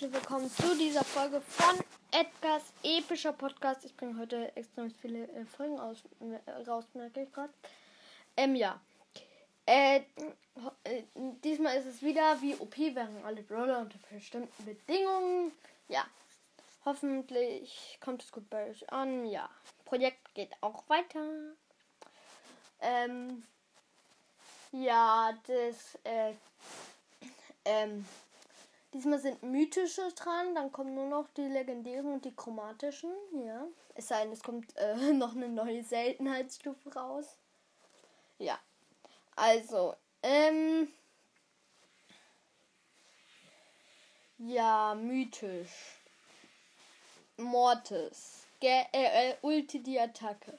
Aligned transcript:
herzlich 0.00 0.14
willkommen 0.14 0.48
zu 0.48 0.76
dieser 0.76 1.02
Folge 1.02 1.40
von 1.40 1.76
Edgars 2.12 2.62
epischer 2.84 3.32
Podcast. 3.32 3.84
Ich 3.84 3.96
bringe 3.96 4.16
heute 4.20 4.54
extrem 4.56 4.92
viele 4.92 5.24
äh, 5.24 5.44
Folgen 5.44 5.80
aus, 5.80 5.96
äh, 6.20 6.70
raus, 6.70 6.84
merke 6.94 7.22
ich 7.22 7.32
gerade. 7.32 7.52
Ähm, 8.36 8.54
ja. 8.54 8.80
Äh, 9.66 10.02
äh, 10.84 11.02
diesmal 11.42 11.76
ist 11.78 11.86
es 11.86 12.00
wieder 12.00 12.40
wie 12.40 12.54
OP 12.54 12.78
wären 12.78 13.24
alle 13.24 13.42
Brawler 13.42 13.80
unter 13.80 13.98
bestimmten 14.08 14.64
Bedingungen. 14.64 15.50
Ja. 15.88 16.06
Hoffentlich 16.84 17.98
kommt 18.00 18.22
es 18.22 18.30
gut 18.30 18.48
bei 18.50 18.70
euch 18.70 18.88
an. 18.92 19.26
Ja. 19.26 19.50
Projekt 19.84 20.32
geht 20.34 20.52
auch 20.60 20.88
weiter. 20.88 21.26
Ähm, 22.80 23.42
ja, 24.70 25.36
das, 25.48 25.98
äh, 26.04 26.34
ähm, 27.64 28.06
Diesmal 28.94 29.18
sind 29.18 29.42
mythische 29.42 30.10
dran, 30.14 30.54
dann 30.54 30.72
kommen 30.72 30.94
nur 30.94 31.06
noch 31.06 31.28
die 31.36 31.42
legendären 31.42 32.12
und 32.14 32.24
die 32.24 32.34
chromatischen. 32.34 33.10
Ja. 33.44 33.66
Es 33.94 34.08
sei 34.08 34.22
denn, 34.22 34.32
es 34.32 34.42
kommt 34.42 34.74
äh, 34.76 35.12
noch 35.12 35.36
eine 35.36 35.48
neue 35.48 35.84
Seltenheitsstufe 35.84 36.94
raus. 36.94 37.36
Ja. 38.38 38.58
Also, 39.36 39.94
ähm. 40.22 40.88
Ja, 44.38 44.94
mythisch. 44.94 45.98
Mortis. 47.36 48.46
Ge 48.60 48.84
äh, 48.92 49.30
äh, 49.30 49.36
Ulti 49.42 49.82
die 49.82 50.00
Attacke. 50.00 50.58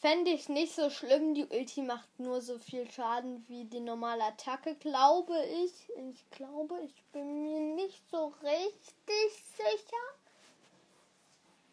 Fände 0.00 0.30
ich 0.30 0.48
nicht 0.48 0.74
so 0.74 0.90
schlimm. 0.90 1.34
Die 1.34 1.46
Ulti 1.46 1.82
macht 1.82 2.08
nur 2.20 2.40
so 2.40 2.58
viel 2.58 2.88
Schaden 2.90 3.44
wie 3.48 3.64
die 3.64 3.80
normale 3.80 4.24
Attacke, 4.24 4.76
glaube 4.76 5.36
ich. 5.64 5.72
Ich 6.10 6.30
glaube, 6.30 6.80
ich 6.84 7.02
bin 7.12 7.42
mir 7.42 7.60
nicht 7.74 8.08
so 8.08 8.32
richtig 8.42 9.32
sicher. 9.56 10.06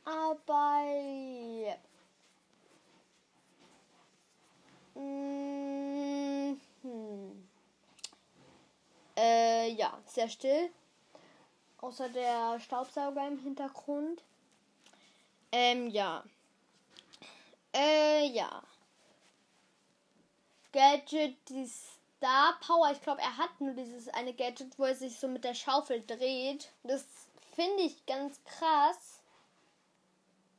Aber 0.06 0.84
ja. 1.64 1.78
Mhm. 4.96 6.60
Äh, 9.18 9.72
ja, 9.72 9.98
sehr 10.06 10.30
still. 10.30 10.70
Außer 11.82 12.10
der 12.10 12.60
Staubsauger 12.60 13.28
im 13.28 13.38
Hintergrund. 13.38 14.24
Ähm, 15.52 15.88
ja. 15.90 16.24
Äh, 17.74 18.15
ja. 18.24 18.64
Gadget, 20.72 21.38
die 21.50 21.68
Star 21.68 22.60
Power. 22.60 22.92
Ich 22.92 23.02
glaube, 23.02 23.22
er 23.22 23.38
hat 23.38 23.62
nur 23.62 23.74
dieses 23.74 24.10
eine 24.10 24.34
Gadget, 24.34 24.78
wo 24.78 24.84
er 24.84 24.96
sich 24.96 25.18
so 25.20 25.28
mit 25.28 25.44
der 25.44 25.54
Schaufel 25.54 26.04
dreht. 26.06 26.72
Das 26.84 27.06
finde 27.56 27.84
ich 27.84 28.06
ganz 28.06 28.44
krass. 28.44 29.22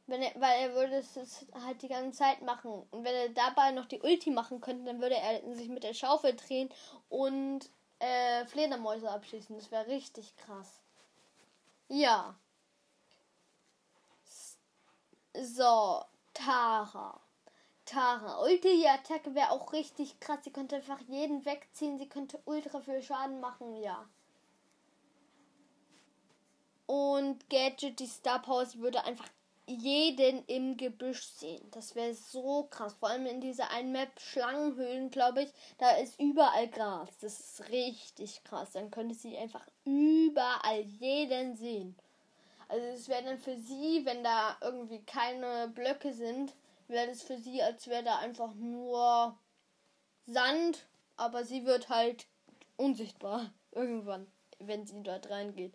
Wenn 0.06 0.22
er, 0.22 0.40
weil 0.40 0.60
er 0.60 0.74
würde 0.74 0.96
es 0.98 1.46
halt 1.64 1.82
die 1.82 1.88
ganze 1.88 2.18
Zeit 2.18 2.40
machen. 2.42 2.86
Und 2.90 3.04
wenn 3.04 3.14
er 3.14 3.28
dabei 3.30 3.72
noch 3.72 3.86
die 3.86 4.00
Ulti 4.00 4.30
machen 4.30 4.60
könnte, 4.60 4.84
dann 4.84 5.00
würde 5.00 5.16
er 5.16 5.42
sich 5.54 5.68
mit 5.68 5.82
der 5.82 5.94
Schaufel 5.94 6.36
drehen 6.36 6.70
und 7.08 7.68
äh, 7.98 8.46
Fledermäuse 8.46 9.10
abschießen. 9.10 9.56
Das 9.56 9.70
wäre 9.70 9.86
richtig 9.88 10.36
krass. 10.36 10.80
Ja. 11.88 12.36
So, 15.34 16.04
Tara. 16.32 17.20
Tara. 17.86 18.42
Ulti-Attacke 18.42 19.34
wäre 19.34 19.50
auch 19.50 19.72
richtig 19.72 20.20
krass. 20.20 20.40
Sie 20.42 20.50
könnte 20.50 20.76
einfach 20.76 21.00
jeden 21.08 21.44
wegziehen. 21.46 21.98
Sie 21.98 22.08
könnte 22.08 22.38
ultra 22.44 22.80
viel 22.80 23.02
Schaden 23.02 23.40
machen, 23.40 23.76
ja. 23.76 24.06
Und 26.86 27.48
Gadget, 27.48 27.98
die 27.98 28.06
Star 28.06 28.42
Power, 28.42 28.66
würde 28.74 29.04
einfach 29.04 29.28
jeden 29.66 30.44
im 30.46 30.76
Gebüsch 30.76 31.24
sehen. 31.24 31.66
Das 31.72 31.94
wäre 31.94 32.14
so 32.14 32.68
krass. 32.70 32.94
Vor 32.94 33.08
allem 33.08 33.26
in 33.26 33.40
dieser 33.40 33.70
einen 33.70 33.92
Map 33.92 34.20
Schlangenhöhlen, 34.20 35.10
glaube 35.10 35.42
ich. 35.42 35.52
Da 35.78 35.90
ist 35.96 36.20
überall 36.20 36.68
Gras. 36.68 37.08
Das 37.20 37.40
ist 37.40 37.68
richtig 37.70 38.44
krass. 38.44 38.72
Dann 38.72 38.90
könnte 38.90 39.14
sie 39.14 39.36
einfach 39.36 39.66
überall 39.84 40.80
jeden 41.00 41.56
sehen. 41.56 41.96
Also 42.68 42.84
es 42.86 43.08
wäre 43.08 43.24
dann 43.24 43.38
für 43.38 43.56
sie, 43.56 44.04
wenn 44.04 44.22
da 44.24 44.56
irgendwie 44.60 45.00
keine 45.02 45.68
Blöcke 45.68 46.12
sind, 46.12 46.52
wäre 46.88 47.10
es 47.10 47.22
für 47.22 47.38
sie, 47.38 47.62
als 47.62 47.88
wäre 47.88 48.04
da 48.04 48.18
einfach 48.18 48.54
nur 48.54 49.36
Sand, 50.26 50.86
aber 51.16 51.44
sie 51.44 51.64
wird 51.64 51.88
halt 51.88 52.26
unsichtbar 52.76 53.52
irgendwann, 53.72 54.26
wenn 54.58 54.86
sie 54.86 55.02
dort 55.02 55.30
reingeht. 55.30 55.74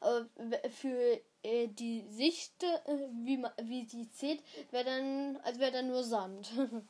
Aber 0.00 0.26
für 0.70 1.20
äh, 1.42 1.68
die 1.68 2.04
Sicht, 2.08 2.62
äh, 2.62 3.08
wie, 3.22 3.36
man, 3.36 3.52
wie 3.62 3.84
sie 3.84 4.04
sieht, 4.04 4.42
wäre 4.72 4.84
dann, 4.84 5.36
als 5.44 5.58
wäre 5.58 5.72
da 5.72 5.82
nur 5.82 6.02
Sand. 6.02 6.50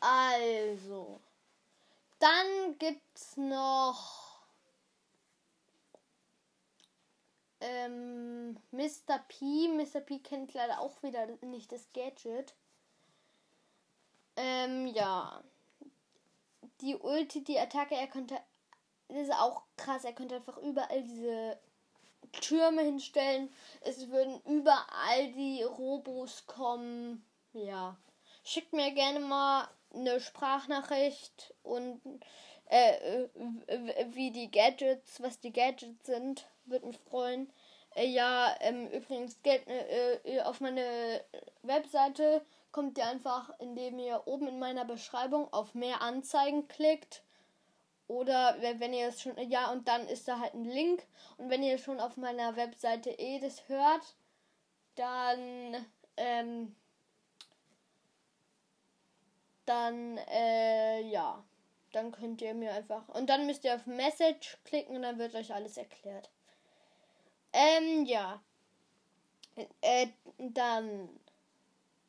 also, 0.00 1.20
dann 2.18 2.78
gibt's 2.78 3.36
noch 3.36 4.19
ähm, 7.60 8.56
Mr. 8.70 9.18
P. 9.28 9.68
Mr. 9.68 10.00
P 10.00 10.18
kennt 10.18 10.54
leider 10.54 10.80
auch 10.80 11.02
wieder 11.02 11.26
nicht 11.42 11.70
das 11.72 11.86
Gadget. 11.92 12.54
Ähm, 14.36 14.86
ja. 14.86 15.42
Die 16.80 16.96
Ulti, 16.96 17.44
die 17.44 17.58
Attacke, 17.58 17.94
er 17.94 18.06
könnte. 18.06 18.38
Ist 19.08 19.32
auch 19.32 19.62
krass, 19.76 20.04
er 20.04 20.12
könnte 20.12 20.36
einfach 20.36 20.56
überall 20.58 21.02
diese 21.02 21.58
Türme 22.32 22.82
hinstellen. 22.82 23.52
Es 23.80 24.08
würden 24.08 24.40
überall 24.46 25.32
die 25.32 25.62
Robos 25.64 26.46
kommen. 26.46 27.24
Ja. 27.52 27.96
Schickt 28.44 28.72
mir 28.72 28.92
gerne 28.92 29.20
mal 29.20 29.68
eine 29.92 30.20
Sprachnachricht 30.20 31.52
und 31.62 32.00
äh, 32.66 33.28
wie 34.12 34.30
die 34.30 34.50
Gadgets, 34.50 35.20
was 35.20 35.40
die 35.40 35.52
Gadgets 35.52 36.06
sind. 36.06 36.46
Würde 36.70 36.86
mich 36.86 36.98
freuen. 36.98 37.52
Äh, 37.96 38.06
ja, 38.06 38.54
ähm, 38.60 38.88
übrigens, 38.88 39.42
Geld, 39.42 39.66
äh, 39.66 40.14
äh, 40.24 40.40
auf 40.42 40.60
meine 40.60 41.24
Webseite 41.62 42.44
kommt 42.72 42.96
ihr 42.98 43.06
einfach, 43.06 43.50
indem 43.58 43.98
ihr 43.98 44.22
oben 44.26 44.46
in 44.46 44.58
meiner 44.58 44.84
Beschreibung 44.84 45.52
auf 45.52 45.74
mehr 45.74 46.00
Anzeigen 46.00 46.68
klickt. 46.68 47.22
Oder 48.06 48.56
wenn 48.60 48.92
ihr 48.92 49.08
es 49.08 49.22
schon, 49.22 49.36
ja, 49.50 49.70
und 49.70 49.86
dann 49.88 50.06
ist 50.08 50.26
da 50.28 50.40
halt 50.40 50.54
ein 50.54 50.64
Link. 50.64 51.06
Und 51.36 51.50
wenn 51.50 51.62
ihr 51.62 51.78
schon 51.78 52.00
auf 52.00 52.16
meiner 52.16 52.56
Webseite 52.56 53.10
eh 53.10 53.38
das 53.40 53.68
hört, 53.68 54.16
dann, 54.96 55.86
ähm, 56.16 56.74
dann, 59.66 60.18
äh, 60.28 61.02
ja, 61.02 61.44
dann 61.92 62.12
könnt 62.12 62.42
ihr 62.42 62.54
mir 62.54 62.72
einfach, 62.72 63.08
und 63.08 63.28
dann 63.30 63.46
müsst 63.46 63.64
ihr 63.64 63.74
auf 63.74 63.86
Message 63.86 64.58
klicken 64.64 64.96
und 64.96 65.02
dann 65.02 65.18
wird 65.18 65.34
euch 65.34 65.54
alles 65.54 65.76
erklärt. 65.76 66.30
Ähm, 67.52 68.04
ja. 68.06 68.42
Äh, 69.80 70.08
dann 70.38 71.08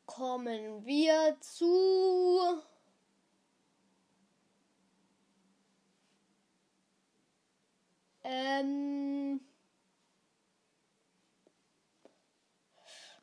kommen 0.05 0.85
wir 0.85 1.37
zu. 1.41 2.61
Ähm. 8.23 9.39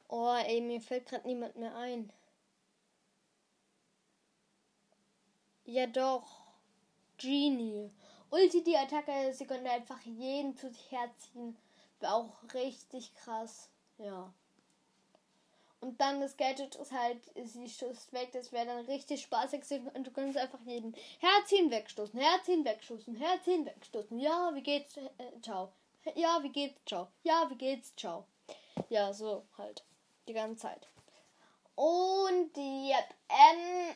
Oh, 0.08 0.34
ey, 0.46 0.60
mir 0.60 0.81
fällt 0.81 1.06
gerade 1.06 1.26
niemand 1.26 1.56
mehr 1.56 1.75
ein. 1.76 2.12
Ja, 5.64 5.87
doch. 5.87 6.26
Genie. 7.19 7.90
Ulti 8.31 8.62
die 8.62 8.76
Attacke, 8.76 9.32
sie 9.32 9.46
konnte 9.46 9.70
einfach 9.70 10.00
jeden 10.02 10.56
zu 10.56 10.70
sich 10.70 10.90
herziehen. 10.90 11.56
Auch 12.02 12.32
richtig 12.54 13.14
krass. 13.14 13.68
Ja. 13.98 14.32
Und 15.80 16.00
dann 16.00 16.20
das 16.20 16.36
Gadget 16.36 16.74
ist 16.74 16.90
halt, 16.92 17.22
sie 17.44 17.68
stößt 17.68 18.12
weg, 18.12 18.30
das 18.32 18.50
wäre 18.50 18.66
dann 18.66 18.84
richtig 18.86 19.22
spaßig 19.22 19.62
und 19.94 20.06
du 20.06 20.10
kannst 20.10 20.36
einfach 20.36 20.60
jeden 20.64 20.94
Herziehen 21.20 21.70
wegstoßen, 21.70 22.18
Herziehen 22.18 22.64
wegstoßen, 22.64 23.14
Herziehen 23.14 23.64
wegstoßen. 23.64 24.18
Ja, 24.18 24.50
wie 24.54 24.62
geht's? 24.62 24.96
Äh, 24.96 25.40
ciao. 25.40 25.72
Ja, 26.14 26.42
wie 26.42 26.48
geht's? 26.48 26.80
Ciao. 26.84 27.08
Ja, 27.22 27.48
wie 27.48 27.56
geht's? 27.56 27.94
Ciao. 27.94 28.26
Ja, 28.88 29.12
so 29.12 29.44
halt. 29.56 29.84
Die 30.26 30.32
ganze 30.32 30.62
Zeit. 30.62 30.88
Und 31.76 32.56
ja, 32.56 32.98
ähm, 33.28 33.94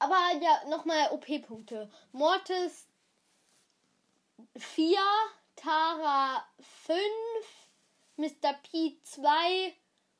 aber 0.00 0.18
ja, 0.40 0.64
nochmal 0.68 1.12
OP-Punkte. 1.12 1.88
Mortis 2.10 2.88
4, 4.56 4.98
Tara 5.62 6.44
5, 6.86 6.98
Mr. 8.16 8.52
P 8.64 8.98
2 9.04 9.72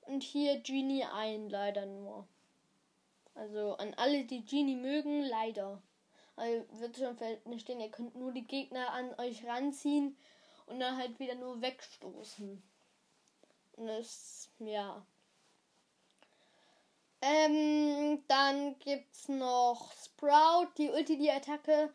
und 0.02 0.22
hier 0.22 0.60
Genie 0.60 1.02
1 1.02 1.50
leider 1.50 1.84
nur. 1.84 2.28
Also 3.34 3.74
an 3.74 3.92
alle, 3.94 4.24
die 4.24 4.44
Genie 4.44 4.76
mögen, 4.76 5.24
leider. 5.24 5.82
Also 6.36 6.64
wird 6.78 6.96
schon 6.96 7.16
verstehen, 7.16 7.80
ihr 7.80 7.90
könnt 7.90 8.14
nur 8.14 8.30
die 8.30 8.46
Gegner 8.46 8.92
an 8.92 9.18
euch 9.18 9.44
ranziehen 9.44 10.16
und 10.66 10.78
dann 10.78 10.96
halt 10.96 11.18
wieder 11.18 11.34
nur 11.34 11.60
wegstoßen. 11.60 12.62
Und 13.72 13.86
das, 13.88 14.48
ja. 14.60 15.04
Ähm, 17.20 18.22
dann 18.28 18.78
gibt's 18.78 19.28
noch 19.28 19.92
Sprout, 20.04 20.68
die 20.78 20.90
Ulti, 20.90 21.18
die 21.18 21.32
Attacke 21.32 21.92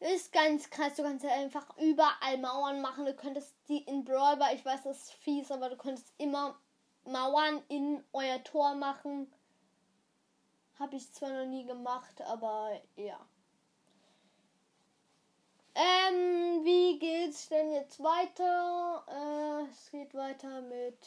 ist 0.00 0.32
ganz 0.32 0.68
krass. 0.70 0.94
Du 0.96 1.02
kannst 1.02 1.24
ja 1.24 1.32
einfach 1.32 1.76
überall 1.78 2.38
Mauern 2.38 2.80
machen. 2.80 3.06
Du 3.06 3.14
könntest 3.14 3.54
die 3.68 3.82
in 3.84 4.04
Brawl, 4.04 4.38
ich 4.54 4.64
weiß, 4.64 4.82
das 4.84 4.98
ist 4.98 5.12
fies, 5.14 5.50
aber 5.50 5.70
du 5.70 5.76
könntest 5.76 6.12
immer 6.18 6.58
Mauern 7.04 7.62
in 7.68 8.02
euer 8.12 8.42
Tor 8.44 8.74
machen. 8.74 9.32
Habe 10.78 10.96
ich 10.96 11.12
zwar 11.12 11.30
noch 11.30 11.46
nie 11.46 11.64
gemacht, 11.64 12.20
aber 12.22 12.80
ja. 12.96 13.18
Ähm, 15.74 16.64
wie 16.64 16.98
geht's 16.98 17.48
denn 17.48 17.70
jetzt 17.70 18.02
weiter? 18.02 19.04
Äh, 19.08 19.70
es 19.70 19.90
geht 19.90 20.14
weiter 20.14 20.62
mit. 20.62 20.98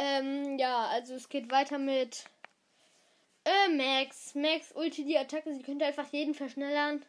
Ähm, 0.00 0.58
ja, 0.60 0.86
also 0.86 1.14
es 1.14 1.28
geht 1.28 1.50
weiter 1.50 1.76
mit 1.76 2.24
äh, 3.44 3.68
Max. 3.68 4.32
Max 4.36 4.70
Ulti, 4.76 5.04
die 5.04 5.18
Attacke, 5.18 5.52
sie 5.52 5.62
könnte 5.62 5.86
einfach 5.86 6.06
jeden 6.12 6.34
verschnellern. 6.34 7.04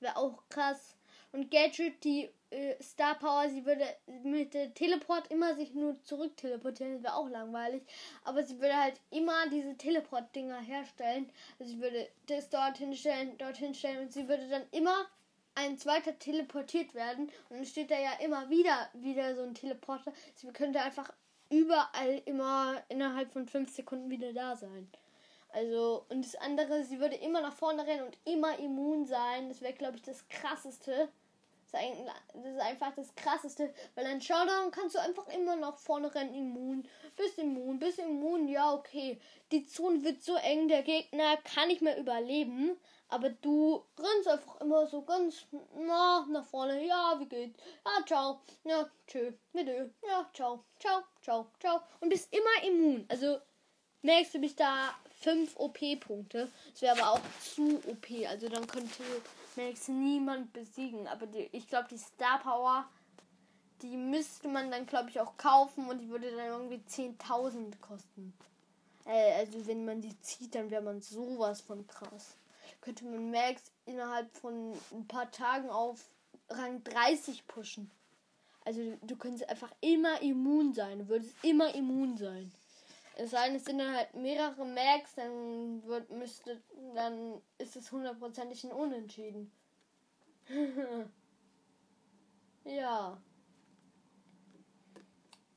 Wäre 0.00 0.18
auch 0.18 0.42
krass. 0.50 0.94
Und 1.32 1.50
Gadget, 1.50 2.04
die 2.04 2.28
äh, 2.50 2.74
Star 2.82 3.18
Power, 3.18 3.48
sie 3.48 3.64
würde 3.64 3.86
mit 4.22 4.52
der 4.52 4.74
Teleport 4.74 5.30
immer 5.30 5.54
sich 5.54 5.72
nur 5.72 6.02
zurück 6.02 6.36
teleportieren. 6.36 7.02
Wäre 7.02 7.14
auch 7.14 7.30
langweilig. 7.30 7.82
Aber 8.24 8.42
sie 8.42 8.60
würde 8.60 8.76
halt 8.76 9.00
immer 9.10 9.48
diese 9.48 9.74
Teleport-Dinger 9.74 10.60
herstellen. 10.60 11.32
Also 11.58 11.72
sie 11.72 11.80
würde 11.80 12.06
das 12.26 12.50
dorthin 12.50 12.94
stellen, 12.94 13.38
dorthin 13.38 13.74
stellen 13.74 14.00
und 14.00 14.12
sie 14.12 14.28
würde 14.28 14.46
dann 14.50 14.66
immer 14.72 15.06
ein 15.54 15.78
zweiter 15.78 16.18
teleportiert 16.18 16.92
werden. 16.92 17.30
Und 17.48 17.56
dann 17.56 17.64
steht 17.64 17.90
da 17.90 17.98
ja 17.98 18.12
immer 18.22 18.50
wieder, 18.50 18.90
wieder 18.92 19.34
so 19.34 19.42
ein 19.42 19.54
Teleporter. 19.54 20.12
Sie 20.34 20.48
könnte 20.48 20.82
einfach 20.82 21.10
überall 21.50 22.22
immer 22.24 22.82
innerhalb 22.88 23.32
von 23.32 23.46
fünf 23.46 23.70
Sekunden 23.74 24.10
wieder 24.10 24.32
da 24.32 24.56
sein. 24.56 24.88
Also, 25.50 26.04
und 26.10 26.24
das 26.24 26.34
andere, 26.36 26.84
sie 26.84 27.00
würde 27.00 27.16
immer 27.16 27.40
nach 27.40 27.54
vorne 27.54 27.86
rennen 27.86 28.04
und 28.04 28.18
immer 28.24 28.58
immun 28.58 29.06
sein. 29.06 29.48
Das 29.48 29.60
wäre, 29.62 29.72
glaube 29.72 29.96
ich, 29.96 30.02
das 30.02 30.28
krasseste. 30.28 31.08
Das 31.72 32.44
ist 32.44 32.60
einfach 32.60 32.94
das 32.94 33.14
krasseste, 33.14 33.72
weil 33.94 34.06
ein 34.06 34.20
Showdown 34.20 34.70
kannst 34.70 34.94
du 34.94 35.00
einfach 35.00 35.26
immer 35.28 35.56
nach 35.56 35.76
vorne 35.76 36.14
rennen, 36.14 36.34
immun, 36.34 36.88
bis 37.16 37.36
immun, 37.38 37.78
bis 37.78 37.98
immun, 37.98 38.48
ja, 38.48 38.72
okay. 38.72 39.20
Die 39.52 39.66
Zone 39.66 40.02
wird 40.04 40.22
so 40.22 40.36
eng, 40.36 40.68
der 40.68 40.82
Gegner 40.82 41.36
kann 41.38 41.68
nicht 41.68 41.82
mehr 41.82 41.98
überleben, 41.98 42.76
aber 43.08 43.30
du 43.30 43.84
rennst 43.98 44.28
einfach 44.28 44.60
immer 44.60 44.86
so 44.86 45.02
ganz 45.02 45.46
nah 45.74 46.26
nach 46.28 46.44
vorne. 46.44 46.84
Ja, 46.84 47.16
wie 47.18 47.26
geht's? 47.26 47.58
Ja, 47.84 48.04
ciao. 48.04 48.40
Ja, 48.64 48.88
tschö. 49.06 49.32
Bitte. 49.52 49.92
Ja, 50.06 50.28
ciao. 50.32 50.64
Ciao, 50.80 51.02
ciao, 51.22 51.46
ciao. 51.60 51.80
Und 52.00 52.08
bist 52.08 52.34
immer 52.34 52.68
immun. 52.68 53.06
Also 53.08 53.38
merkst 54.02 54.34
du 54.34 54.38
mich 54.38 54.56
da 54.56 54.94
5 55.20 55.56
OP-Punkte. 55.56 56.50
Das 56.72 56.82
wäre 56.82 57.00
aber 57.00 57.12
auch 57.12 57.20
zu 57.42 57.80
OP. 57.86 58.06
Also 58.28 58.48
dann 58.48 58.66
könnte 58.66 59.02
Max 59.56 59.88
niemand 59.88 60.52
besiegen. 60.52 61.06
Aber 61.08 61.26
die, 61.26 61.48
ich 61.52 61.68
glaube, 61.68 61.88
die 61.90 61.98
Star 61.98 62.40
Power, 62.40 62.88
die 63.82 63.96
müsste 63.96 64.48
man 64.48 64.70
dann, 64.70 64.86
glaube 64.86 65.10
ich, 65.10 65.20
auch 65.20 65.36
kaufen 65.36 65.88
und 65.88 65.98
die 65.98 66.08
würde 66.08 66.30
dann 66.30 66.46
irgendwie 66.46 66.82
10.000 66.88 67.78
kosten. 67.80 68.32
Äh, 69.04 69.34
also 69.38 69.66
wenn 69.66 69.84
man 69.84 70.00
die 70.00 70.18
zieht, 70.20 70.54
dann 70.54 70.70
wäre 70.70 70.82
man 70.82 71.00
sowas 71.00 71.60
von 71.60 71.86
krass 71.86 72.36
könnte 72.86 73.04
man 73.04 73.32
Max 73.32 73.62
innerhalb 73.84 74.32
von 74.36 74.72
ein 74.92 75.08
paar 75.08 75.30
Tagen 75.32 75.68
auf 75.70 76.08
Rang 76.48 76.84
30 76.84 77.46
pushen. 77.48 77.90
Also 78.64 78.80
du 79.02 79.16
könntest 79.16 79.48
einfach 79.48 79.72
immer 79.80 80.22
immun 80.22 80.72
sein. 80.72 81.00
Du 81.00 81.08
würdest 81.08 81.34
immer 81.42 81.74
immun 81.74 82.16
sein. 82.16 82.52
Es 83.18 83.30
sei 83.30 83.46
denn, 83.46 83.56
es 83.56 83.64
sind 83.64 83.78
dann 83.78 83.96
halt 83.96 84.12
mehrere 84.14 84.66
Max, 84.66 85.14
dann 85.14 85.82
wird, 85.86 86.10
müsste, 86.10 86.60
dann 86.94 87.40
ist 87.56 87.74
es 87.74 87.90
hundertprozentig 87.90 88.62
ein 88.64 88.72
Unentschieden. 88.72 89.50
ja. 92.64 93.16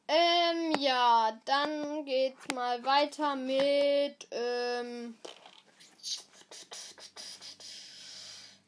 Ähm, 0.07 0.73
ja, 0.79 1.37
dann 1.43 2.05
geht's 2.05 2.47
mal 2.55 2.83
weiter 2.85 3.35
mit, 3.35 4.25
ähm, 4.31 5.17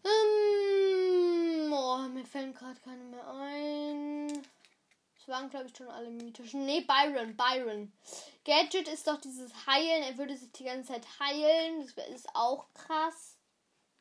ähm, 0.04 1.74
oh, 1.74 2.10
mir 2.10 2.26
fällen 2.26 2.54
gerade 2.54 2.80
keine 2.82 3.04
mehr 3.06 3.28
ein. 3.28 4.42
Es 5.22 5.28
waren, 5.28 5.52
glaube 5.52 5.68
ich, 5.68 5.78
schon 5.78 5.88
alle 5.88 6.10
mythischen. 6.10 6.66
Nee, 6.66 6.82
Byron, 6.82 7.38
Byron. 7.38 7.94
Gadget 8.44 8.88
ist 8.88 9.08
doch 9.08 9.22
dieses 9.22 9.52
Heilen. 9.68 10.02
Er 10.04 10.18
würde 10.18 10.36
sich 10.36 10.52
die 10.52 10.64
ganze 10.64 10.94
Zeit 10.94 11.06
heilen. 11.20 11.88
Das 11.96 12.08
ist 12.08 12.28
auch 12.34 12.66
krass. 12.74 13.38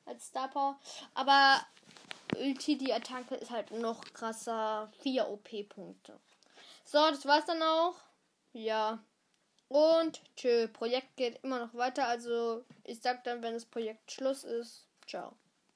Als 0.06 0.28
Star 0.28 0.48
Power. 0.48 0.80
Aber 1.12 1.60
Ulti, 2.38 2.78
die 2.78 2.92
Attacke 2.92 3.34
ist 3.34 3.50
halt 3.50 3.70
noch 3.70 4.00
krasser. 4.14 4.90
4 5.02 5.28
OP-Punkte. 5.28 6.18
So, 6.84 6.98
das 7.10 7.26
war's 7.26 7.44
dann 7.44 7.62
auch. 7.62 7.96
Ja. 8.54 9.04
Und 9.68 10.22
tschö, 10.36 10.68
Projekt 10.68 11.16
geht 11.16 11.44
immer 11.44 11.58
noch 11.58 11.74
weiter. 11.74 12.08
Also 12.08 12.64
ich 12.84 13.02
sag 13.02 13.24
dann, 13.24 13.42
wenn 13.42 13.52
das 13.52 13.66
Projekt 13.66 14.10
Schluss 14.10 14.44
ist. 14.44 14.86
Ciao. 15.06 15.36